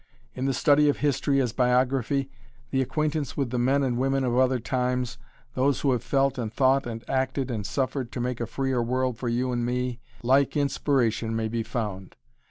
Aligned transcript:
In 0.33 0.45
the 0.45 0.53
study 0.55 0.89
of 0.89 0.97
history 0.97 1.39
as 1.41 1.53
biography, 1.53 2.31
the 2.71 2.81
acquaintance 2.81 3.37
with 3.37 3.51
the 3.51 3.59
men 3.59 3.83
and 3.83 3.99
women 3.99 4.23
of 4.23 4.35
other 4.35 4.57
times, 4.57 5.19
those 5.53 5.81
who 5.81 5.91
have 5.91 6.03
felt 6.03 6.39
and 6.39 6.51
thought 6.51 6.87
and 6.87 7.07
acted 7.07 7.51
and 7.51 7.63
suffered 7.67 8.11
to 8.13 8.19
make 8.19 8.41
a 8.41 8.47
freer 8.47 8.81
world 8.81 9.19
for 9.19 9.29
you 9.29 9.51
and 9.51 9.63
me, 9.63 9.99
like 10.23 10.57
inspiration 10.57 11.35
may 11.35 11.47
be 11.47 11.61
found. 11.61 12.15